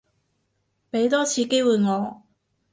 [0.91, 2.23] 畀多次機會我